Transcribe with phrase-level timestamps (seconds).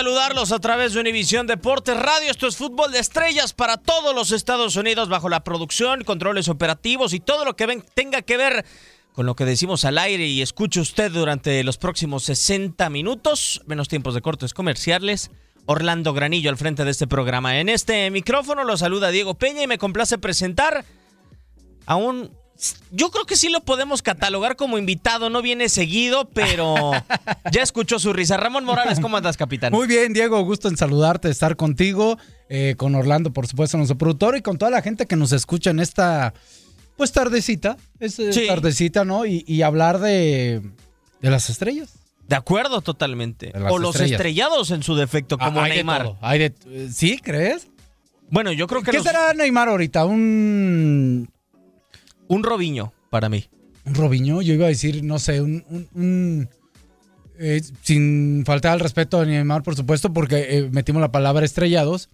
[0.00, 2.30] Saludarlos a través de Univisión Deportes Radio.
[2.30, 7.12] Esto es fútbol de estrellas para todos los Estados Unidos bajo la producción, controles operativos
[7.12, 8.64] y todo lo que tenga que ver
[9.12, 13.88] con lo que decimos al aire y escuche usted durante los próximos 60 minutos, menos
[13.88, 15.30] tiempos de cortes comerciales.
[15.66, 17.60] Orlando Granillo al frente de este programa.
[17.60, 20.86] En este micrófono lo saluda Diego Peña y me complace presentar
[21.84, 22.39] a un...
[22.90, 26.92] Yo creo que sí lo podemos catalogar como invitado, no viene seguido, pero
[27.52, 28.36] ya escuchó su risa.
[28.36, 29.72] Ramón Morales, ¿cómo andas, capitán?
[29.72, 32.18] Muy bien, Diego, gusto en saludarte, estar contigo,
[32.48, 35.70] eh, con Orlando, por supuesto, nuestro productor, y con toda la gente que nos escucha
[35.70, 36.34] en esta,
[36.96, 38.46] pues, tardecita, es eh, Sí.
[38.46, 39.24] tardecita, ¿no?
[39.24, 40.60] Y, y hablar de,
[41.22, 41.94] de las estrellas.
[42.28, 43.52] De acuerdo, totalmente.
[43.52, 44.20] De O los estrellas.
[44.20, 46.02] estrellados en su defecto, como Ah, hay de Neymar.
[46.02, 47.66] todo, hay de- eh, ¿Sí, crees?
[48.28, 50.04] Bueno, yo creo que ¿Qué los- será Neymar ahorita?
[50.04, 51.28] ¿Un,
[52.30, 53.44] un Robiño para mí.
[53.84, 54.40] un Robinho?
[54.42, 55.64] Yo iba a decir, no sé, un...
[55.68, 56.48] un- un,
[57.38, 62.10] eh, sin faltar al respeto a Neymar, por supuesto, porque eh, metimos la palabra estrellados.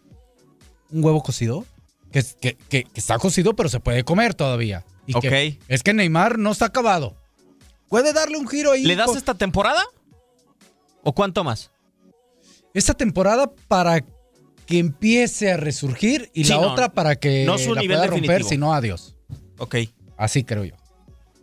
[0.90, 1.64] Un huevo cocido.
[2.12, 4.84] Que, que- que- que está cocido, pero se puede comer todavía.
[5.06, 5.24] Y Ok.
[5.68, 7.16] es que Neymar no está acabado.
[7.88, 8.84] Puede darle un giro ahí.
[8.84, 9.82] ¿Le das esta temporada?
[11.02, 11.70] ¿O cuánto más?
[12.74, 14.04] esta temporada para
[14.66, 18.10] que empiece a resurgir y Sí, la no, otra para que no la pueda romper,
[18.10, 18.48] definitivo.
[18.50, 19.16] si no, adiós.
[19.58, 19.76] Ok.
[20.16, 20.74] Así creo yo.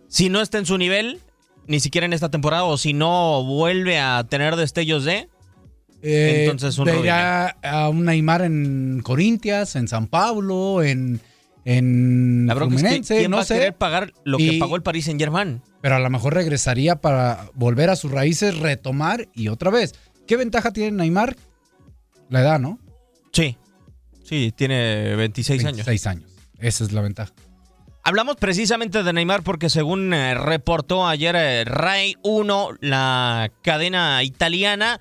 [0.07, 1.19] Si no está en su nivel,
[1.67, 5.29] ni siquiera en esta temporada, o si no vuelve a tener destellos de...
[6.01, 11.21] Eh, Entonces, un vería a un Neymar en Corintias, en San Pablo, en,
[11.63, 13.53] en La es que ¿quién no va a sé.
[13.55, 15.61] querer pagar lo que pagó el Paris Saint Germain?
[15.81, 19.95] Pero a lo mejor regresaría para volver a sus raíces, retomar y otra vez.
[20.27, 21.37] ¿Qué ventaja tiene Neymar?
[22.29, 22.79] La edad, ¿no?
[23.31, 23.57] Sí.
[24.23, 25.85] Sí, tiene 26, años.
[25.85, 26.29] 26 años.
[26.59, 27.33] Esa es la ventaja.
[28.05, 34.99] Hablamos precisamente de Neymar porque según eh, reportó ayer eh, Rai 1, la cadena italiana,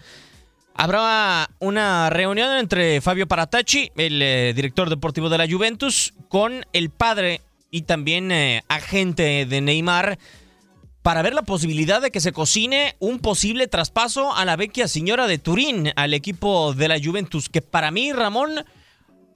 [0.72, 6.90] habrá una reunión entre Fabio Paratacci, el eh, director deportivo de la Juventus, con el
[6.90, 7.40] padre
[7.72, 8.30] y también
[8.68, 10.20] agente de Neymar
[11.02, 15.26] para ver la posibilidad de que se cocine un posible traspaso a la vecchia señora
[15.26, 18.64] de Turín, al equipo de la Juventus, que para mí, Ramón,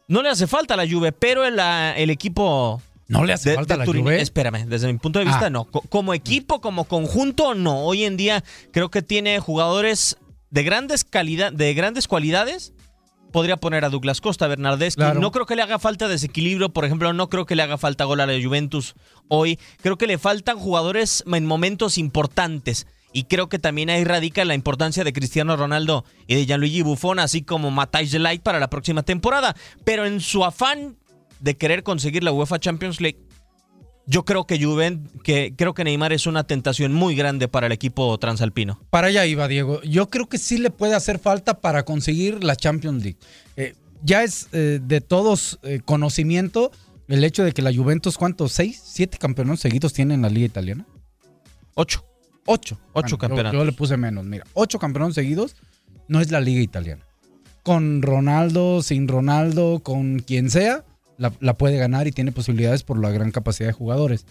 [0.07, 3.79] no le hace falta la Juve, pero el equipo No le hace de- falta de
[3.79, 4.21] la Turín- Juve.
[4.21, 5.51] Espérame, desde mi punto de vista, Ah.
[5.51, 5.65] no.
[5.67, 7.85] Co- como equipo, como conjunto, no.
[7.85, 8.43] Hoy en día
[8.73, 10.17] creo que tiene jugadores
[10.51, 12.73] de grandes calidad, de grandes cualidades.
[13.33, 14.97] Podría poner a Douglas Costa, Bernardeschi.
[14.97, 15.21] Claro.
[15.21, 18.05] No creo que le haga falta desequilibrio, por ejemplo, no creo que le haga falta
[18.05, 18.95] gol a la Juventus
[19.29, 19.59] hoy.
[19.83, 22.87] Creo que le faltan jugadores en momentos importantes.
[23.13, 27.19] Y creo que también ahí radica la importancia de Cristiano Ronaldo y de Gianluigi Buffon,
[27.19, 29.55] así como Matthijs de Ligt para la próxima temporada.
[29.85, 30.97] Pero en su afán
[31.41, 33.19] de querer conseguir la UEFA Champions League,
[34.07, 37.73] yo creo que Juven, que creo que Neymar es una tentación muy grande para el
[37.73, 38.81] equipo transalpino.
[38.91, 39.83] Para allá iba, Diego.
[39.83, 43.19] Yo creo que sí le puede hacer falta para conseguir la Champions League.
[43.57, 46.71] Eh, ya es eh, de todos eh, conocimiento
[47.09, 48.53] el hecho de que la Juventus, ¿cuántos?
[48.53, 48.81] ¿Seis?
[48.85, 50.87] ¿Siete campeonatos seguidos tiene en la Liga Italiana?
[51.75, 52.05] Ocho.
[52.47, 52.79] Ocho.
[52.93, 53.59] Ocho yo- campeonatos.
[53.59, 54.25] Yo, le puse menos.
[54.25, 55.57] Mira, ocho campeonatos seguidos
[56.09, 57.05] no es la Liga Italiana.
[57.63, 60.85] Con Ronaldo, sin Ronaldo, con quien sea,
[61.19, 64.27] la, puede ganar y tiene posibilidades por la gran capacidad de jugadores.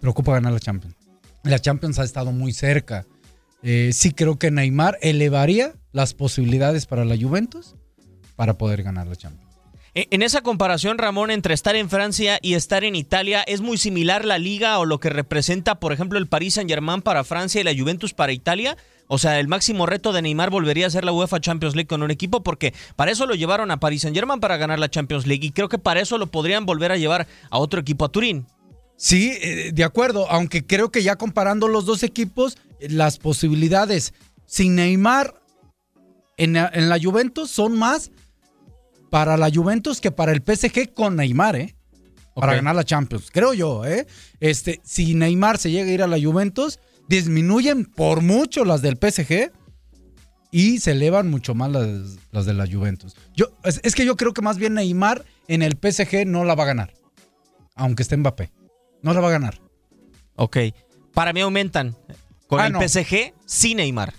[0.00, 0.96] Pero ocupa ganar la Champions.
[1.44, 3.06] La Champions ha estado muy cerca.
[3.62, 7.74] Eh, sí creo que Neymar elevaría las posibilidades para la Juventus
[8.36, 9.50] para poder ganar la Champions.
[9.94, 13.76] E- En esa comparación, Ramón, entre estar en Francia y estar en Italia, ¿es muy
[13.76, 17.64] similar la liga o lo que representa, por ejemplo, el Paris Saint-Germain para Francia y
[17.64, 18.76] la Juventus para Italia?
[19.14, 22.02] O sea, el máximo reto de Neymar volvería a ser la UEFA Champions League con
[22.02, 25.44] un equipo, porque para eso lo llevaron a Paris Saint-Germain para ganar la Champions League,
[25.46, 28.46] y creo que para eso lo podrían volver a llevar a otro equipo a Turín.
[28.96, 34.14] Sí, eh, de acuerdo, aunque creo que ya comparando los dos equipos, las posibilidades
[34.46, 35.34] sin Neymar
[36.38, 38.10] en, la- en la Juventus son más
[39.10, 41.74] para la Juventus que para el PSG con Neymar, ¿eh?
[42.34, 44.06] Para ganar la Champions, creo yo, ¿eh?
[44.40, 46.78] Este, si Neymar se llega a ir a la Juventus,
[47.08, 49.50] disminuyen por mucho las del PSG
[50.50, 51.88] y se elevan mucho más las,
[52.30, 53.14] las de la Juventus.
[53.34, 56.54] Yo, es, es que yo creo que más bien Neymar en el PSG no la
[56.54, 56.92] va a ganar,
[57.74, 58.50] aunque esté Mbappé.
[59.02, 59.60] No la va a ganar.
[60.36, 60.58] Ok.
[61.14, 61.96] Para mí aumentan
[62.46, 62.80] con Ah, el no.
[62.80, 64.14] PSG sin Neymar.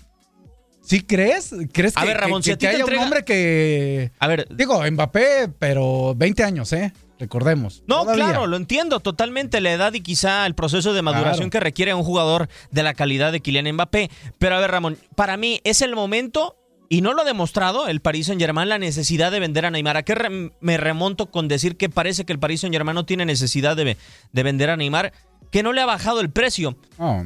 [0.86, 1.56] ¿Sí crees?
[1.72, 4.12] ¿Crees A que, ver, Ramón, que- si que haya entrega- un hombre que...
[4.20, 6.92] A ver, Digo, Mbappé, pero 20 años, ¿eh?
[7.24, 7.84] Recordemos.
[7.88, 8.26] No, Todavía.
[8.26, 11.52] claro, lo entiendo totalmente, la edad y quizá el proceso de maduración Claro.
[11.52, 14.12] que requiere un jugador de la calidad de Kylian Mbappé.
[14.40, 16.58] Pero a ver, Ramón, para mí es el momento,
[16.90, 19.96] y no lo ha demostrado el Paris Saint-Germain, la necesidad de vender a Neymar.
[19.96, 23.26] ¿A qué re- me remonto con decir que parece que el Paris Saint-Germain no tiene
[23.26, 23.96] necesidad de,
[24.34, 25.14] de vender a Neymar?
[25.50, 26.76] Que no le ha bajado el precio.
[26.98, 27.24] Oh,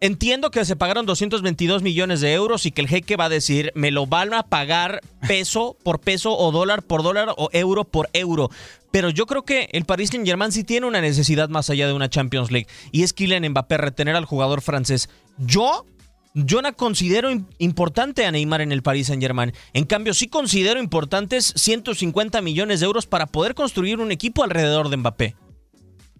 [0.00, 3.72] Entiendo que se pagaron 222 millones de euros y que el jeque va a decir,
[3.74, 8.10] me lo van a pagar peso por peso o dólar por dólar o euro por
[8.12, 8.50] euro.
[8.94, 12.08] Pero yo creo que el Paris Saint-Germain sí tiene una necesidad más allá de una
[12.08, 15.08] Champions League y es Kylian Mbappé retener al jugador francés.
[15.36, 15.84] Yo
[16.34, 19.52] yo no considero im- importante a Neymar en el Paris Saint-Germain.
[19.72, 24.88] En cambio, sí considero importantes 150 millones de euros para poder construir un equipo alrededor
[24.90, 25.34] de Mbappé.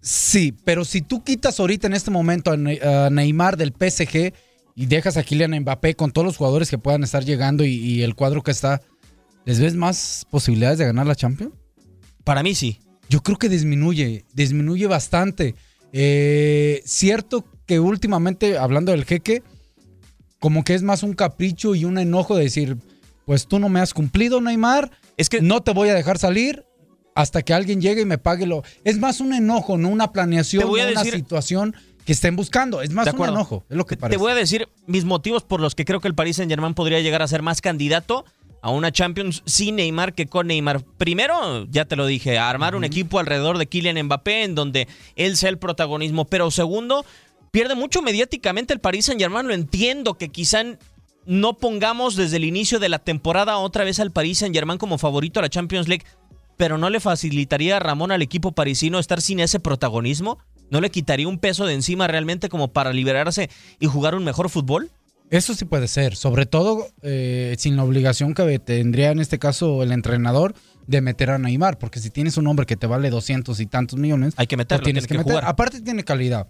[0.01, 4.33] Sí, pero si tú quitas ahorita en este momento a Neymar del PSG
[4.75, 8.01] y dejas a Kylian Mbappé con todos los jugadores que puedan estar llegando y, y
[8.03, 8.81] el cuadro que está,
[9.45, 11.53] ¿les ves más posibilidades de ganar la Champions?
[12.25, 12.79] Para mí sí.
[13.07, 15.55] Yo creo que disminuye, disminuye bastante.
[15.93, 19.43] Eh, cierto que últimamente, hablando del jeque,
[20.39, 22.77] como que es más un capricho y un enojo de decir,
[23.25, 26.65] pues tú no me has cumplido, Neymar, Es que no te voy a dejar salir
[27.15, 28.63] hasta que alguien llegue y me pague lo...
[28.83, 31.73] Es más un enojo, no una planeación, voy a no una decir- situación
[32.05, 32.81] que estén buscando.
[32.81, 34.17] Es más un enojo, es lo que Te- parece.
[34.17, 36.73] Te voy a decir mis motivos por los que creo que el Paris Saint Germain
[36.73, 38.25] podría llegar a ser más candidato
[38.65, 40.83] a una Champions sin Neymar que con Neymar.
[40.97, 44.87] Primero, ya te lo dije, a armar un equipo alrededor de Kylian Mbappé en donde
[45.15, 46.25] él sea el protagonismo.
[46.25, 47.05] Pero segundo,
[47.51, 49.47] pierde mucho mediáticamente el Paris Saint Germain.
[49.47, 50.63] Lo entiendo que quizá
[51.27, 54.97] no pongamos desde el inicio de la temporada otra vez al Paris Saint Germain como
[54.97, 56.05] favorito a la Champions League.
[56.57, 60.39] Pero no le facilitaría a Ramón al equipo parisino estar sin ese protagonismo.
[60.71, 64.49] ¿No le quitaría un peso de encima realmente como para liberarse y jugar un mejor
[64.49, 64.89] fútbol?
[65.35, 69.83] Eso sí puede ser, sobre todo eh, sin la obligación que tendría en este caso
[69.83, 70.55] el entrenador
[70.87, 73.99] de meter a Neymar, porque si tienes un hombre que te vale 200 y tantos
[73.99, 75.41] millones, Hay que lo meterlo, tienes tiene que, que meter.
[75.41, 75.51] jugar.
[75.51, 76.47] Aparte tiene calidad.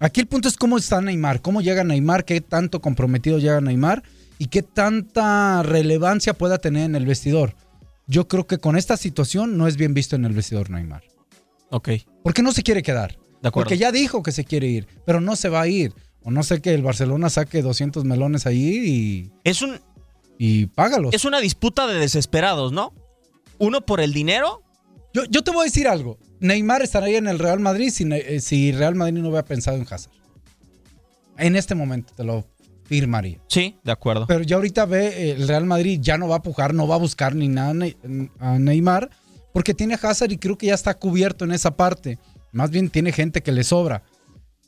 [0.00, 4.02] Aquí el punto es cómo está Neymar, cómo llega Neymar, qué tanto comprometido llega Neymar
[4.38, 7.54] y qué tanta relevancia pueda tener en el vestidor.
[8.08, 11.04] Yo creo que con esta situación no es bien visto en el vestidor Neymar.
[11.70, 11.90] Ok.
[12.24, 13.16] Porque no se quiere quedar.
[13.40, 13.66] De acuerdo.
[13.66, 15.92] Porque ya dijo que se quiere ir, pero no se va a ir.
[16.24, 19.78] O no sé que el Barcelona saque 200 melones ahí Es un
[20.38, 21.14] y, y págalos.
[21.14, 22.92] es una disputa de desesperados, ¿no?
[23.58, 24.62] Uno por el dinero.
[25.12, 26.18] Yo, yo te voy a decir algo.
[26.40, 29.82] Neymar estaría en el Real Madrid si, eh, si Real Madrid no hubiera pensado en
[29.88, 30.12] Hazard.
[31.38, 32.44] En este momento te lo
[32.84, 33.38] firmaría.
[33.48, 34.26] Sí, de acuerdo.
[34.26, 36.94] Pero ya ahorita ve, eh, el Real Madrid ya no va a pujar, no va
[36.96, 37.96] a buscar ni nada a Ne-
[38.38, 39.10] a Neymar,
[39.52, 42.18] porque tiene a Hazard y creo que ya está cubierto en esa parte.
[42.52, 44.02] Más bien tiene gente que le sobra.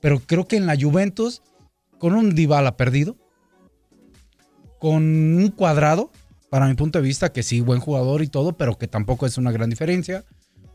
[0.00, 1.42] Pero creo que en la Juventus,
[1.98, 3.16] con un Dybala perdido,
[4.78, 6.10] con un cuadrado,
[6.50, 9.38] para mi punto de vista, que sí, buen jugador y todo, pero que tampoco es
[9.38, 10.24] una gran diferencia.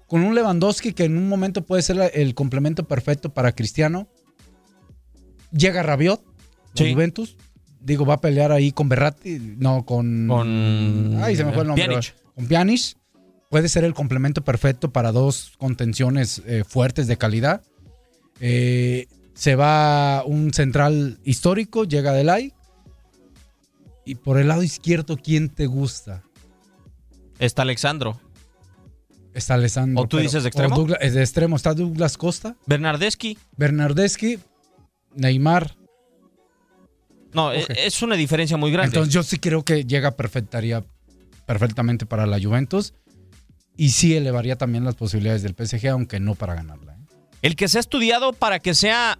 [0.07, 4.07] Con un Lewandowski que en un momento puede ser el complemento perfecto para Cristiano.
[5.51, 6.21] Llega Rabiot,
[6.75, 6.93] de Sí.
[6.93, 7.37] Juventus.
[7.79, 10.27] Digo, va a pelear ahí con Berratti, no, con...
[10.27, 11.87] Con Ay, se me fue el nombre.
[11.87, 12.15] Pjanic.
[12.35, 12.97] Con Pjanic.
[13.49, 17.63] Puede ser el complemento perfecto para dos contenciones eh, fuertes de calidad.
[18.41, 22.53] Eh, se va un central histórico, llega Delay.
[24.03, 26.23] Y por el lado izquierdo, ¿quién te gusta?
[27.39, 28.19] Está Alexandro.
[29.33, 30.03] Está Alessandro.
[30.03, 30.75] ¿O tú dices de extremo?
[30.75, 31.55] Douglas- es de extremo.
[31.55, 33.37] Está Douglas Costa, Bernardeschi.
[33.55, 34.39] Bernardeschi,
[35.15, 35.75] Neymar.
[37.33, 38.87] No, e- es una diferencia muy grande.
[38.87, 40.83] Entonces yo sí creo que llega perfectaría
[41.45, 42.93] perfectamente para la Juventus.
[43.77, 46.90] Y sí elevaría también las posibilidades del PSG, aunque no para ganarla.
[47.41, 49.19] El que se ha estudiado para que sea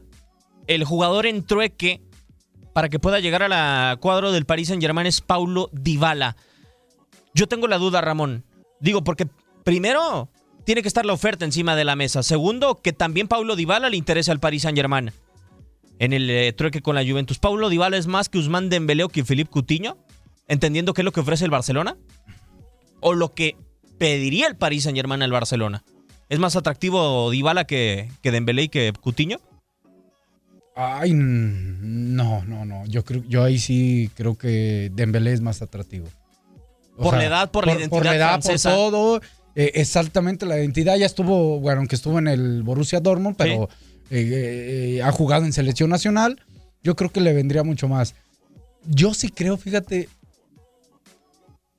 [0.67, 2.01] el jugador en trueque
[2.73, 6.37] para que pueda llegar a la cuadro del Paris Saint-Germain es Paulo Dybala.
[7.33, 8.45] Yo tengo la duda, Ramón.
[8.79, 9.27] Digo, porque
[9.63, 10.29] primero
[10.63, 12.23] tiene que estar la oferta encima de la mesa.
[12.23, 15.11] Segundo, que también Paulo Dybala le interesa al Paris Saint-Germain
[15.99, 17.39] en el eh, trueque con la Juventus.
[17.39, 19.97] Paulo Dybala es más que Usman Dembélé o que Philippe Coutinho,
[20.47, 21.97] entendiendo qué es lo que ofrece el Barcelona
[23.01, 23.55] o lo que
[23.97, 25.83] pediría el Paris Saint-Germain al Barcelona.
[26.31, 29.41] ¿Es más atractivo Dybala que, que Dembélé y que Coutinho?
[30.77, 32.85] Ay, no, no, no.
[32.85, 36.07] Yo creo, yo ahí sí creo que Dembélé es más atractivo.
[36.95, 38.69] O Por la edad, por la identidad Por la edad, francesa.
[38.69, 39.21] por todo.
[39.55, 40.95] eh, exactamente la identidad.
[40.95, 43.67] Ya estuvo, bueno, aunque estuvo en el Borussia Dortmund, pero
[44.09, 46.41] eh, eh, ha jugado en selección nacional.
[46.81, 48.15] Yo creo que le vendría mucho más.
[48.85, 50.07] Yo sí creo, fíjate,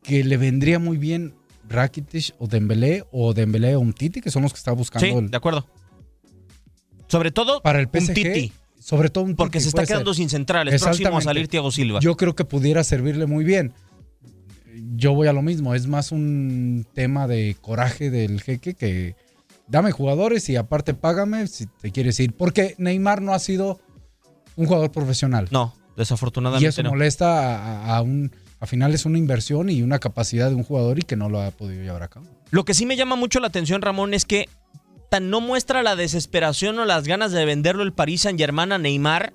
[0.02, 1.34] que le vendría muy bien
[1.68, 5.30] Rakitic o Dembélé o Dembélé o Umtiti, que son los que está buscando Sí, el-
[5.30, 5.66] de acuerdo.
[7.08, 8.14] Sobre todo para el PSG.
[8.14, 9.94] Titi, Sobre todo un porque se está puede ser.
[9.96, 10.82] quedando sin centrales.
[10.82, 12.00] Próximo a salir Thiago Silva.
[12.00, 13.72] Yo creo que pudiera servirle muy bien.
[14.96, 19.14] Yo voy a lo mismo, es más un tema de coraje del jeque que
[19.68, 22.32] dame jugadores y aparte págame si te quieres ir.
[22.34, 23.80] Porque Neymar no ha sido
[24.56, 25.48] un jugador profesional.
[25.50, 26.90] No, desafortunadamente y eso no.
[26.90, 28.32] molesta a, a un...
[28.62, 31.42] A final es una inversión y una capacidad de un jugador y que no lo
[31.42, 32.26] ha podido llevar a cabo.
[32.52, 34.48] Lo que sí me llama mucho la atención, Ramón, es que
[35.10, 39.32] tan no muestra la desesperación o las ganas de venderlo el Paris Saint-Germain a Neymar,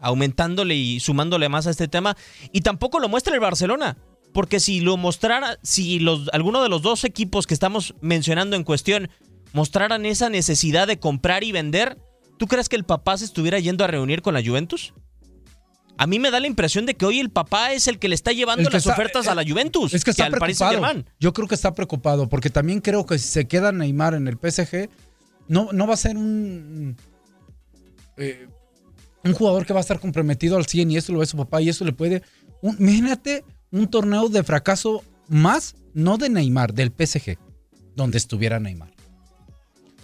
[0.00, 2.16] aumentándole y sumándole más a este tema,
[2.52, 3.98] y tampoco lo muestra el Barcelona.
[4.32, 9.10] Porque si lo mostrara, si alguno de los dos equipos que estamos mencionando en cuestión
[9.52, 11.98] mostraran esa necesidad de comprar y vender,
[12.38, 14.94] ¿tú crees que el papá se estuviera yendo a reunir con la Juventus?
[16.02, 18.14] A mí me da la impresión de que hoy el papá es el que le
[18.14, 21.04] está llevando las está- ofertas eh, a la Juventus Es que está al preocupado.
[21.18, 24.38] Yo creo que está preocupado porque también creo que si se queda Neymar en el
[24.38, 24.88] PSG,
[25.48, 26.96] no, no va a ser un,
[28.16, 28.48] eh,
[29.24, 31.60] un jugador que va a estar comprometido al 100 y eso lo ve su papá
[31.60, 32.22] y eso le puede...
[32.62, 37.36] un- imagínate un torneo de fracaso más, no de Neymar, del PSG,
[37.94, 38.90] donde estuviera Neymar.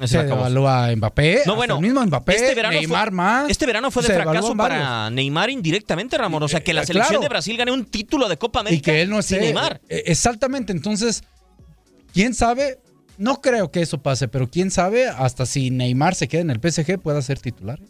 [0.05, 3.51] Se devalúa Mbappé, No, bueno, el mismo Mbappé, este verano Neymar fue, más.
[3.51, 6.43] Este verano fue de fracaso para Neymar indirectamente, Ramón.
[6.43, 7.23] O sea, que la Eh, selección claro.
[7.23, 9.47] de Brasil gane un título de Copa y América que él no sin esté.
[9.47, 9.81] Neymar.
[9.89, 11.23] Eh, Exactamente, entonces,
[12.13, 12.79] quién sabe,
[13.17, 16.61] no creo que eso pase, pero quién sabe, hasta si Neymar se queda en el
[16.61, 17.81] PSG pueda ser titular.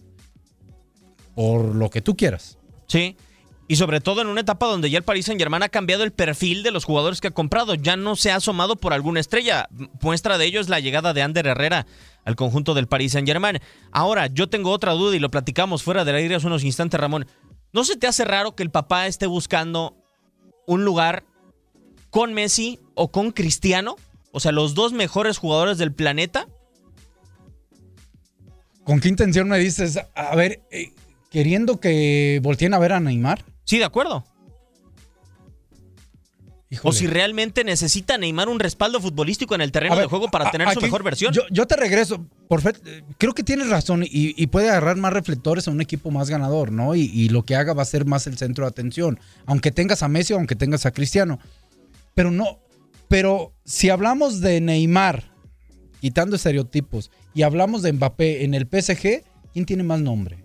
[1.35, 2.57] Por lo que tú quieras.
[2.87, 3.17] Sí.
[3.69, 6.13] Y sobre todo en una etapa donde ya el Paris Saint Germain ha cambiado el
[6.13, 7.75] perfil de los jugadores que ha comprado.
[7.75, 9.69] Ya no se ha asomado por alguna estrella.
[10.01, 11.87] Muestra de ello es la llegada de Ander Herrera
[12.25, 13.59] al conjunto del Paris Saint Germain.
[13.91, 17.27] Ahora, yo tengo otra duda y lo platicamos fuera del aire hace unos instantes, Ramón.
[17.73, 19.97] ¿No se te hace raro que el papá esté buscando
[20.67, 21.25] un lugar
[22.11, 23.97] con Messi o con Cristiano?
[24.31, 26.47] O sea, los dos mejores jugadores del planeta.
[28.85, 29.99] ¿Con qué intención me dices?
[30.15, 30.93] A ver, eh,
[31.31, 33.45] queriendo que volteen a ver a Neymar.
[33.67, 34.25] Sí, de acuerdo.
[36.69, 36.91] Híjole.
[36.91, 40.51] O si realmente necesita Neymar un respaldo futbolístico en el terreno ver, de juego para
[40.51, 41.33] tener su mejor versión.
[41.33, 42.27] Yo, yo te regreso.
[42.49, 42.73] Por fe-
[43.19, 46.73] creo que tienes razón y, y puede agarrar más reflectores a un equipo más ganador,
[46.73, 46.97] ¿no?
[46.97, 49.21] Y, y lo que haga va a ser más el centro de atención.
[49.47, 51.39] Aunque tengas a Messi o aunque tengas a Cristiano.
[52.15, 52.59] Pero no.
[53.09, 55.31] Pero si hablamos de Neymar,
[56.01, 60.43] quitando estereotipos, y hablamos de Mbappé en el PSG, ¿quién tiene más nombre?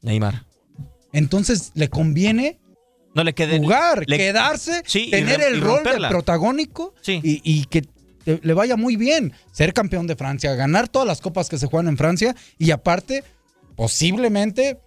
[0.00, 0.45] Neymar.
[1.18, 2.58] Entonces le conviene
[3.14, 3.58] No le quede.
[3.58, 7.20] jugar, le- quedarse, Sí, tener el y rol de protagónico Sí.
[7.22, 7.82] y, y que
[8.24, 9.32] te- le vaya muy bien.
[9.52, 13.24] Ser campeón de Francia, ganar todas las copas que se juegan en Francia y aparte,
[13.76, 14.78] posiblemente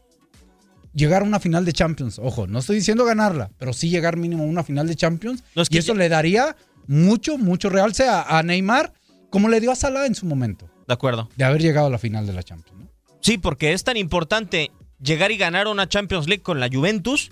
[0.93, 2.19] llegar a una final de Champions.
[2.19, 5.43] Ojo, no estoy diciendo ganarla, pero sí llegar mínimo a una final de Champions.
[5.55, 6.55] No, es y eso ya- le daría
[6.88, 8.91] mucho, mucho realce a, a Neymar,
[9.29, 11.29] como le dio a Salah en su momento, De acuerdo.
[11.38, 12.79] de haber llegado a la final de la Champions.
[12.79, 12.89] ¿no?
[13.21, 17.31] Sí, porque es tan importante llegar y ganar una Champions League con la Juventus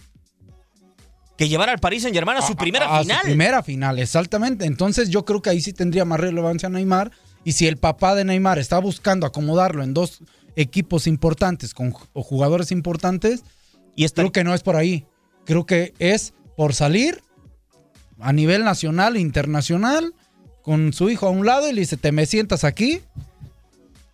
[1.38, 3.20] que llevar al Paris Saint Germain a su primera a final.
[3.20, 4.66] Su primera final, exactamente.
[4.66, 7.12] Entonces yo creo que ahí sí tendría más relevancia Neymar.
[7.44, 10.22] Y si el papá de Neymar está buscando acomodarlo en dos
[10.56, 13.44] equipos importantes con o jugadores importantes,
[13.96, 15.06] Y está, creo que no es por ahí.
[15.46, 17.22] Creo que es por salir
[18.20, 20.14] a nivel nacional e internacional
[20.64, 23.02] con su hijo a un lado y le dice, te me sientas aquí,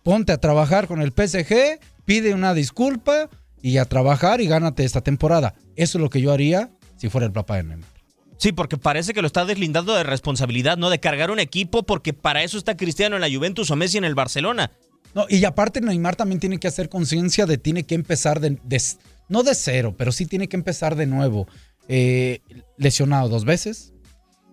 [0.02, 3.30] ponte a trabajar con el PSG, pide una disculpa
[3.64, 5.54] y a trabajar y gánate esta temporada.
[5.74, 7.88] Eso es lo que yo haría si fuera el papá de Neymar.
[8.36, 10.90] Sí, porque parece que lo está deslindando de responsabilidad, ¿no?
[10.90, 14.04] De cargar un equipo, porque para eso está Cristiano en la Juventus o Messi en
[14.04, 14.70] el Barcelona.
[15.14, 18.82] No, y aparte Neymar también tiene que hacer conciencia de tiene que empezar de, de-
[19.30, 21.48] no de cero, pero sí tiene que empezar de nuevo.
[21.88, 22.40] Eh,
[22.76, 23.94] lesionado dos veces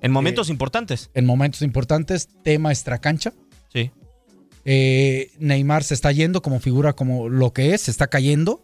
[0.02, 1.10] En momentos importantes.
[1.14, 3.34] en momentos importantes, tema extracancha.
[3.74, 3.92] Sí.
[4.64, 8.64] Eh, Neymar se está yendo como figura como lo que es, se está cayendo.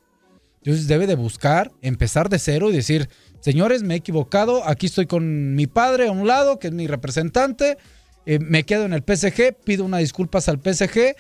[0.58, 3.10] Entonces debe de buscar, empezar de cero y decir,
[3.40, 6.88] señores, me he equivocado, aquí estoy con mi padre a un lado, que es mi
[6.88, 7.78] representante,
[8.26, 11.16] eh, me quedo en el PSG, pido unas disculpas al PSG,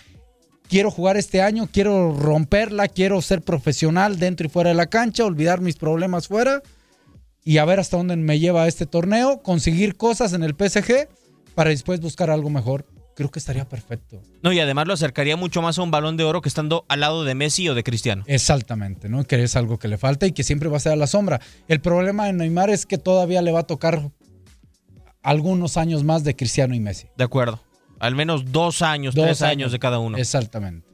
[0.67, 5.23] quiero jugar este año, quiero romperla, quiero ser profesional dentro y fuera de la cancha,
[5.23, 6.61] olvidar mis problemas fuera
[7.43, 11.07] y a ver hasta dónde me lleva este torneo, conseguir cosas en el PSG
[11.55, 12.85] para después buscar algo mejor.
[13.17, 14.21] Creo que estaría perfecto.
[14.43, 16.99] No, y además lo acercaría mucho más a un balón de oro que estando al
[16.99, 18.23] lado de Messi o de Cristiano.
[18.27, 19.23] Exactamente, ¿no?
[19.23, 21.41] Que es algo que le falta y que siempre va a ser a la sombra.
[21.67, 24.11] El problema de Neymar es que todavía le va a tocar
[25.23, 27.07] algunos años más de Cristiano y Messi.
[27.17, 27.59] De acuerdo.
[27.99, 29.71] Al menos dos años, Dos tres años.
[29.71, 30.15] de cada uno.
[30.19, 30.85] Exactamente.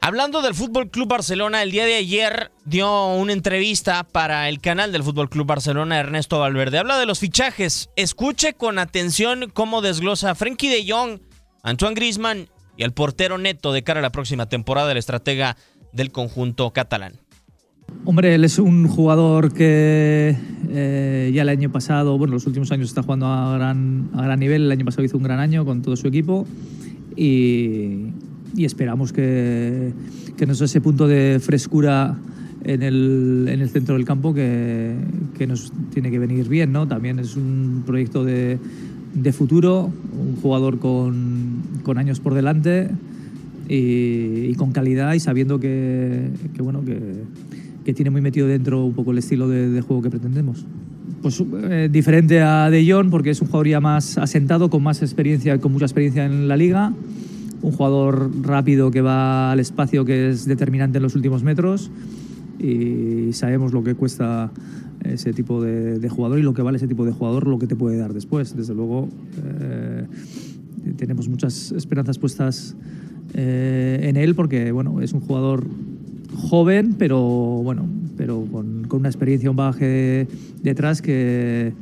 [0.00, 4.92] Hablando del Fútbol Club Barcelona, el día de ayer dio una entrevista para el canal
[4.92, 6.78] del Fútbol Club Barcelona Ernesto Valverde.
[6.78, 7.90] Habla de los fichajes.
[7.96, 11.18] Escuche con atención cómo desglosa Frenkie de Jong,
[11.62, 15.56] Antoine Griezmann y el portero neto de cara a la próxima temporada, el estratega
[15.92, 17.14] del conjunto catalán.
[18.04, 20.36] Hombre, él es un jugador que
[20.70, 24.38] eh, ya el año pasado, bueno, los últimos años está jugando a gran, a gran
[24.38, 24.62] nivel.
[24.62, 26.46] El año pasado hizo un gran año con todo su equipo
[27.16, 28.12] y,
[28.56, 29.92] y esperamos que,
[30.36, 32.16] que nos dé ese punto de frescura
[32.64, 34.94] en el, en el centro del campo que,
[35.36, 36.86] que nos tiene que venir bien, ¿no?
[36.86, 38.58] También es un proyecto de,
[39.14, 41.39] de futuro, un jugador con,
[41.82, 42.90] con años por delante
[43.68, 46.98] y, y con calidad y sabiendo que, que, bueno, que,
[47.84, 50.64] que tiene muy metido dentro un poco el estilo de, de juego que pretendemos.
[51.22, 55.02] Pues eh, diferente a De Jong porque es un jugador ya más asentado, con más
[55.02, 56.92] experiencia, con mucha experiencia en la liga,
[57.62, 61.90] un jugador rápido que va al espacio que es determinante en los últimos metros
[62.58, 64.50] y sabemos lo que cuesta
[65.04, 67.66] ese tipo de, de jugador y lo que vale ese tipo de jugador, lo que
[67.66, 68.56] te puede dar después.
[68.56, 69.08] Desde luego
[69.44, 70.06] eh,
[70.96, 72.74] tenemos muchas esperanzas puestas
[73.34, 75.66] eh, en él porque bueno, es un jugador
[76.34, 80.28] joven, pero bueno, pero con, con una experiencia, un bagaje
[80.62, 81.72] detrás que,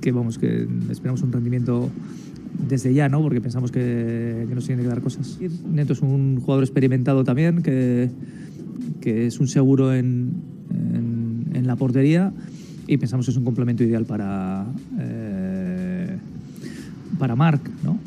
[0.00, 1.90] que vamos, que esperamos un rendimiento
[2.68, 3.22] desde ya, ¿no?
[3.22, 5.38] Porque pensamos que, nos tiene que dar cosas.
[5.70, 8.10] Neto es un jugador experimentado también, que,
[9.00, 10.32] que es un seguro en,
[10.70, 12.32] en, en la portería
[12.86, 14.66] y pensamos que es un complemento ideal para,
[14.98, 16.16] eh,
[17.18, 17.98] para Marc, ¿no?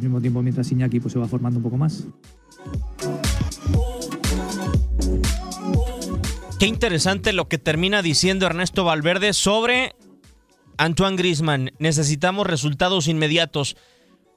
[0.00, 2.04] Mismo tiempo, mientras Iñaki pues, se va formando un poco más.
[6.58, 9.94] Qué interesante lo que termina diciendo Ernesto Valverde sobre
[10.76, 11.70] Antoine Griezmann.
[11.78, 13.76] Necesitamos resultados inmediatos.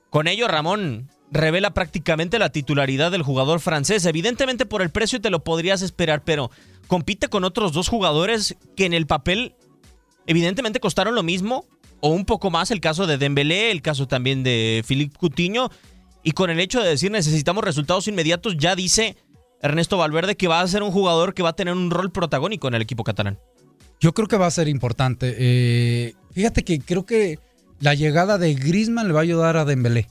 [0.09, 4.05] Con ello, Ramón revela prácticamente la titularidad del jugador francés.
[4.05, 6.51] Evidentemente por el precio te lo podrías esperar, pero
[6.87, 9.55] compite con otros dos jugadores que en el papel
[10.27, 11.65] evidentemente costaron lo mismo
[12.01, 12.71] o un poco más.
[12.71, 15.71] El caso de Dembélé, el caso también de Philippe Coutinho.
[16.23, 19.15] Y con el hecho de decir necesitamos resultados inmediatos, ya dice
[19.61, 22.67] Ernesto Valverde que va a ser un jugador que va a tener un rol protagónico
[22.67, 23.39] en el equipo catalán.
[23.99, 25.35] Yo creo que va a ser importante.
[25.37, 27.39] Eh, fíjate que creo que
[27.79, 30.07] la llegada de Griezmann le va a ayudar a Dembélé.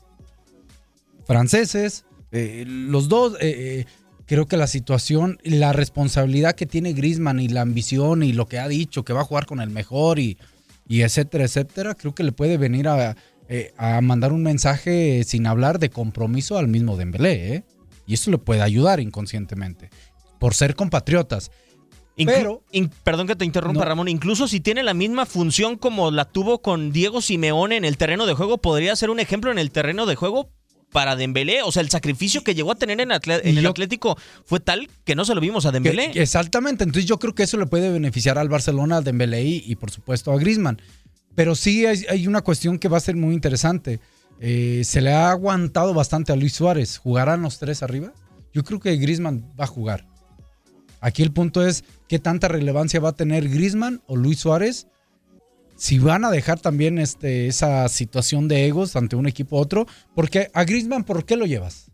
[1.26, 3.86] Franceses, eh, los dos, eh,
[4.26, 8.58] creo que la situación, la responsabilidad que tiene Griezmann y la ambición y lo que
[8.58, 10.38] ha dicho, que va a jugar con el mejor y,
[10.90, 13.16] y etcétera, etcétera, creo que le puede venir a,
[13.48, 17.64] eh, a mandar un mensaje sin hablar de compromiso al mismo Dembélé, ¿eh?
[18.06, 19.88] Y eso le puede ayudar inconscientemente,
[20.40, 21.52] por ser compatriotas.
[22.16, 23.86] Inclu- Pero- in- perdón que te interrumpa, No.
[23.86, 24.08] Ramón.
[24.08, 28.26] Incluso si tiene la misma función como la tuvo con Diego Simeone en el terreno
[28.26, 30.50] de juego, podría ser un ejemplo en el terreno de juego
[30.92, 31.62] para Dembélé.
[31.62, 34.60] O sea, el sacrificio que llegó a tener en, Atle- en el Yo- Atlético fue
[34.60, 36.10] tal que no se lo vimos a Dembélé.
[36.12, 39.64] que exactamente, entonces yo creo que eso le puede beneficiar al Barcelona, a Dembélé y,
[39.66, 40.80] y, por supuesto a Griezmann.
[41.34, 44.00] Pero sí hay, hay una cuestión que va a ser muy interesante.
[44.40, 46.98] Eh, se le ha aguantado bastante a Luis Suárez.
[46.98, 48.12] ¿Jugarán los tres arriba?
[48.52, 50.06] Yo creo que Griezmann va a jugar.
[51.00, 54.86] Aquí el punto es qué tanta relevancia va a tener Griezmann o Luis Suárez.
[55.80, 59.86] Si van a dejar también este, esa situación de egos ante un equipo u otro.
[60.14, 61.90] Porque a Griezmann, ¿por qué lo llevas?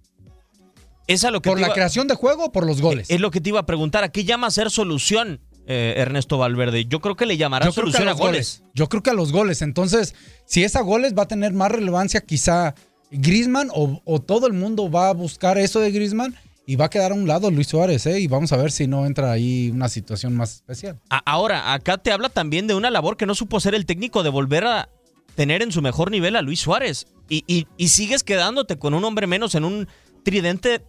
[1.07, 3.09] Es a lo que ¿Por la creación de juego o por los goles?
[3.09, 4.03] Es lo que te iba a preguntar.
[4.03, 6.87] ¿A qué llama ser solución eh, Ernesto Valverde?
[6.87, 8.65] Yo creo que le llamará Yo creo que solución a, goles.
[8.75, 9.63] Yo creo que a los goles.
[9.63, 12.75] Entonces, si es a goles, va a tener más relevancia quizá
[13.13, 16.35] Griezmann o, o todo el mundo va a buscar eso de Griezmann
[16.67, 18.19] y va a quedar a un lado Luis Suárez, ¿eh?
[18.21, 20.99] Y vamos a ver si no entra ahí una situación más especial.
[21.25, 24.31] Ahora, acá te habla también de una labor que no supo ser el técnico de
[24.31, 24.89] volver a
[25.37, 27.07] tener en su mejor nivel a Luis Suárez.
[27.29, 29.87] Y, y- y sigues quedándote con un hombre menos en un
[30.25, 30.83] tridente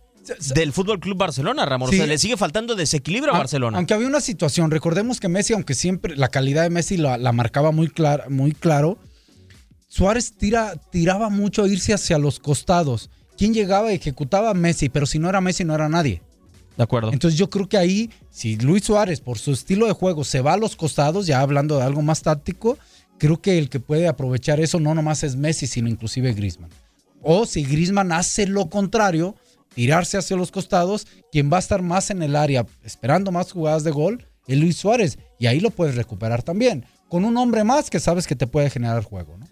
[0.56, 1.90] del Fútbol Club Barcelona, Ramón.
[1.90, 1.96] Sí.
[1.96, 3.78] O sea, le sigue faltando desequilibrio a Barcelona.
[3.78, 7.32] Aunque había una situación, recordemos que Messi, aunque siempre la calidad de Messi la, la
[7.32, 8.98] marcaba muy, clar- muy claro,
[9.88, 13.10] Suárez tira, tiraba mucho a irse hacia los costados.
[13.38, 14.54] ¿Quién llegaba y ejecutaba?
[14.54, 16.22] Messi, pero si no era Messi, no era nadie.
[16.76, 17.12] De acuerdo.
[17.12, 20.54] Entonces yo creo que ahí, si Luis Suárez, por su estilo de juego, se va
[20.54, 22.78] a los costados, ya hablando de algo más táctico,
[23.18, 26.70] creo que el que puede aprovechar eso no nomás es Messi, sino inclusive Griezmann.
[27.22, 29.36] O si Griezmann hace lo contrario,
[29.74, 33.84] tirarse hacia los costados, quien va a estar más en el área esperando más jugadas
[33.84, 35.18] de gol es Luis Suárez.
[35.40, 36.86] Y ahí lo puedes recuperar también.
[37.10, 39.47] Con un hombre más que sabes que te puede generar juego, ¿no?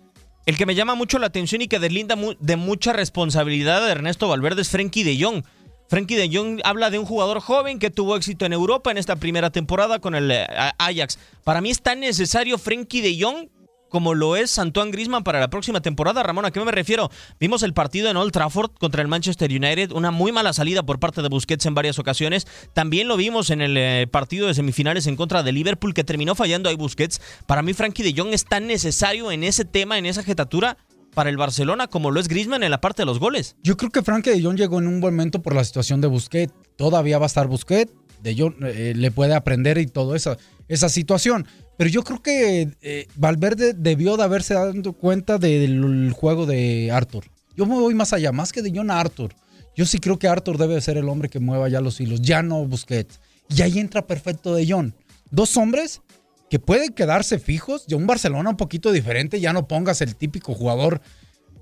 [0.45, 4.27] El que me llama mucho la atención y que deslinda de mucha responsabilidad de Ernesto
[4.27, 5.43] Valverde es Frenkie de Jong.
[5.87, 9.15] Frenkie de Jong habla de un jugador joven que tuvo éxito en Europa en esta
[9.15, 10.45] primera temporada con el eh,
[10.77, 11.17] Ajax.
[11.43, 13.49] Para mí es tan necesario Frenkie de Jong
[13.95, 16.21] como lo es Antoine Griezmann para la próxima temporada.
[16.21, 17.09] Ramón, ¿a qué me refiero?
[17.39, 20.99] Vimos el partido en Old Trafford contra el Manchester United, una muy mala salida por
[20.99, 22.45] parte de Busquets en varias ocasiones.
[22.73, 26.35] También lo vimos en el eh, partido de semifinales en contra de Liverpool que terminó
[26.35, 27.21] fallando ahí Busquets.
[27.45, 30.75] Para mí Frankie de Jong es tan necesario en ese tema, en esa jetatura
[31.13, 33.55] para el Barcelona como lo es Griezmann en la parte de los goles.
[33.63, 36.07] Yo creo que Frank de Jong llegó en un buen momento por la situación de
[36.07, 36.53] Busquets.
[36.75, 37.93] Todavía va a estar Busquets.
[38.21, 40.35] De Jong eh, le puede aprender y toda esa,
[40.67, 41.47] esa situación.
[41.77, 47.25] Pero yo creo que eh, Valverde debió de haberse dado cuenta del juego de Arthur.
[47.55, 49.33] Yo me voy más allá, más que de a Arthur.
[49.75, 52.21] Yo sí creo que Arthur debe de ser el hombre que mueva ya los hilos,
[52.21, 53.19] ya no Busquets.
[53.49, 54.93] Y ahí entra perfecto de Jong.
[55.31, 56.01] Dos hombres
[56.49, 57.87] que pueden quedarse fijos.
[57.87, 61.01] De un Barcelona un poquito diferente, ya no pongas el típico jugador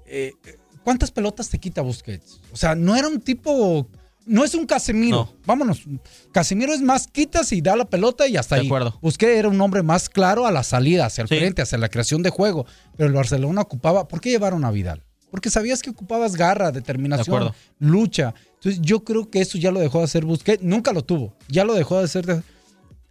[0.06, 0.34] eh,
[0.84, 2.40] ¿cuántas pelotas te quita Busquets?
[2.52, 3.88] O sea, no era un tipo,
[4.26, 5.18] no es un Casemiro.
[5.18, 5.34] No.
[5.46, 5.84] Vámonos.
[6.32, 8.68] Casemiro es más quitas y da la pelota y hasta De ahí.
[8.68, 8.98] acuerdo.
[9.02, 11.38] Busquets era un hombre más claro a la salida, hacia el Sí.
[11.38, 12.66] frente, hacia la creación de juego.
[12.98, 15.04] Pero el Barcelona ocupaba, ¿por qué llevaron a Vidal?
[15.32, 18.34] Porque sabías que ocupabas garra, determinación, De lucha.
[18.56, 20.64] Entonces yo creo que eso ya lo dejó de hacer Busquets.
[20.64, 21.36] Nunca lo tuvo.
[21.50, 22.26] Ya lo dejó de hacer.
[22.26, 22.44] de-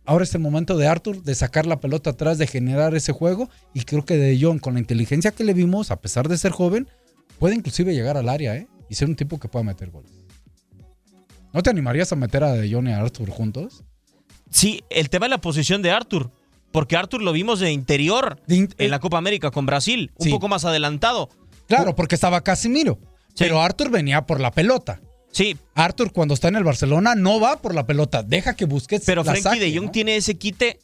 [0.05, 3.49] Ahora es el momento de Arthur de sacar la pelota atrás, de generar ese juego.
[3.75, 6.53] Y creo que De Jong, con la inteligencia que le vimos, a pesar de ser
[6.53, 6.89] joven,
[7.39, 8.67] puede inclusive llegar al área ¿eh?
[8.89, 10.11] y ser un tipo que pueda meter goles.
[11.53, 13.83] ¿No te animarías a meter a De Jong y a Arthur juntos?
[14.51, 16.31] Sí, el tema es la posición de Arthur.
[16.71, 20.31] Porque Arthur lo vimos de interior De in- en la Copa América con Brasil, un
[20.31, 21.29] poco más adelantado.
[21.69, 22.99] Claro, porque estaba Casimiro.
[23.29, 23.35] Sí.
[23.45, 25.01] Pero Arthur venía por la pelota.
[25.33, 29.05] Sí, Arthur cuando está en el Barcelona no va por la pelota, deja que Busquets
[29.07, 29.91] pero la Frenkie saque, de Jong ¿no?
[29.91, 30.79] tiene ese quite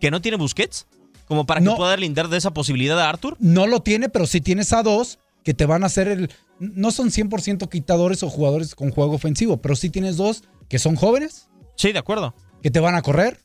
[0.00, 0.86] que no tiene Busquets,
[1.26, 1.72] como para No.
[1.72, 3.36] que pueda lindar de esa posibilidad a Arthur.
[3.38, 6.30] No lo tiene, pero sí tienes a dos que te van a hacer el...
[6.60, 10.96] No son 100% quitadores o jugadores con juego ofensivo, pero sí tienes dos que son
[10.96, 12.34] jóvenes, Sí, de acuerdo.
[12.62, 13.40] que te van a correr.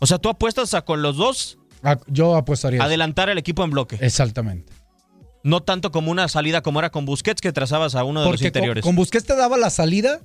[0.00, 1.58] O sea, tú apuestas a con los dos
[2.06, 2.82] Yo apostaría.
[2.82, 3.98] adelantar el equipo en bloque.
[4.00, 4.72] Exactamente.
[5.42, 8.32] No tanto como una salida como era con Busquets que trazabas a uno de los
[8.36, 8.82] Porque con, interiores.
[8.84, 10.20] con Busquets te daba la salida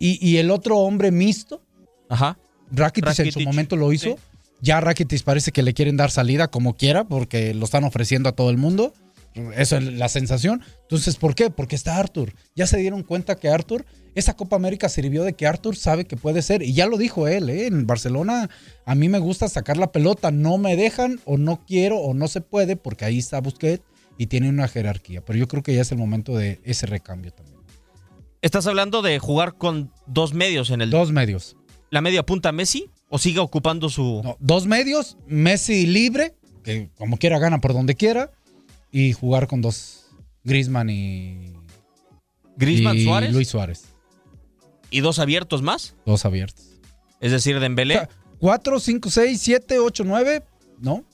[0.00, 1.62] y, y el otro hombre mixto,
[2.08, 2.38] Ajá.
[2.70, 4.10] Rakitic, en su momento lo hizo.
[4.10, 4.16] sí.
[4.60, 8.32] Ya Rakitic parece que le quieren dar salida como quiera porque lo están ofreciendo a
[8.32, 8.92] todo el mundo.
[9.34, 10.62] Eso es la sensación.
[10.82, 11.50] Entonces, ¿por qué?
[11.50, 12.34] Porque está Arthur.
[12.56, 16.16] Ya se dieron cuenta que Arthur, esa Copa América sirvió de que Arthur sabe que
[16.16, 16.62] puede ser.
[16.62, 17.66] Y ya lo dijo él, ¿eh?
[17.66, 18.50] en Barcelona
[18.84, 20.30] a mí me gusta sacar la pelota.
[20.30, 23.84] No me dejan o no quiero o no se puede porque ahí está Busquets
[24.16, 25.24] y tiene una jerarquía.
[25.24, 27.58] Pero yo creo que ya es el momento de ese recambio también.
[28.42, 31.56] ¿Estás hablando de jugar con dos medios en el Dos medios.
[31.90, 37.16] la media punta Messi o sigue ocupando su No, dos medios, Messi libre, que como
[37.16, 38.30] quiera gana por donde quiera.
[38.90, 40.06] Y jugar con dos
[40.44, 41.52] Griezmann y,
[42.56, 43.84] Griezmann y Suárez Luis Suárez,
[44.90, 46.64] y dos abiertos más, dos abiertos.
[47.20, 50.42] es decir, Dembélé, O sea, 4, 5, 6, 7, 8, 9,
[50.80, 51.04] ¿no?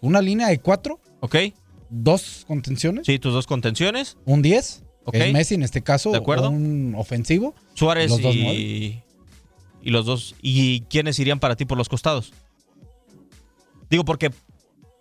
[0.00, 1.36] Una línea de 4, ¿ok?
[1.94, 5.14] dos contenciones, Sí, tus dos contenciones, un 10, Ok.
[5.14, 6.48] es Messi en este caso, De acuerdo.
[6.50, 7.54] un ofensivo.
[7.74, 9.02] Suárez Los dos y
[9.84, 12.32] y los dos y quiénes irían para ti por los costados.
[13.90, 14.30] Digo porque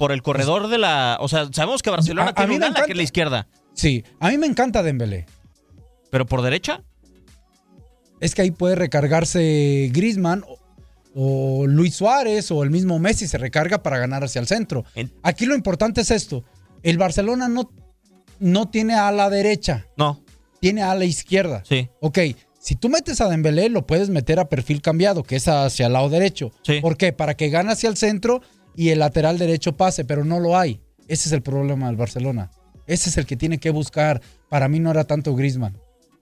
[0.02, 2.66] por el corredor de la, o sea, sabemos que Barcelona A- tiene mí un me
[2.66, 5.28] ala que es la izquierda, Sí, a mí me encanta Dembélé.
[6.10, 6.82] pero por derecha,
[8.20, 10.58] Es que ahí puede recargarse Griezmann o,
[11.62, 14.86] o Luis Suárez o el mismo Messi se recarga para ganar hacia el centro.
[14.96, 16.44] En- Aquí lo importante es esto.
[16.84, 17.72] El Barcelona no,
[18.40, 20.24] no tiene a la derecha, no,
[20.60, 21.64] tiene a la izquierda.
[21.64, 22.18] sí, Ok,
[22.60, 25.94] si tú metes a Dembélé, lo puedes meter a perfil cambiado, que es hacia el
[25.94, 26.52] lado derecho.
[26.64, 26.80] Sí.
[26.82, 27.14] ¿Por qué?
[27.14, 28.42] Para que gane hacia el centro
[28.76, 30.82] y el lateral derecho pase, pero no lo hay.
[31.08, 32.52] Ese es el problema del Barcelona.
[32.88, 34.22] Ese es el que tiene que buscar.
[34.50, 35.78] Para mí no era tanto Griezmann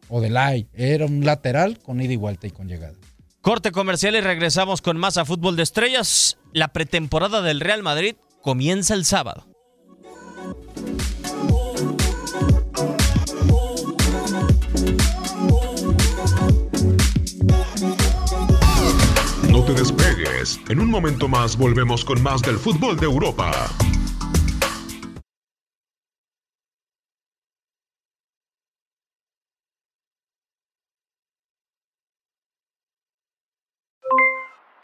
[0.10, 2.96] o Delay, era un lateral con ida y vuelta y con llegada.
[3.42, 6.38] Corte comercial y regresamos con más a Fútbol de Estrellas.
[6.52, 9.46] La pretemporada del Real Madrid comienza el sábado.
[19.50, 19.74] No te
[20.70, 23.52] En un momento más volvemos con más del fútbol de Europa.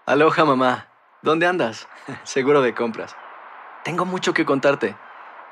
[0.05, 0.89] Aloha mamá,
[1.21, 1.87] ¿dónde andas?
[2.23, 3.15] Seguro de compras.
[3.85, 4.97] Tengo mucho que contarte.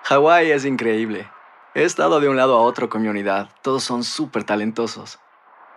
[0.03, 1.31] Hawái es increíble.
[1.75, 3.49] He estado de un lado a otro con mi unidad.
[3.61, 5.22] Todos son súper talentosos.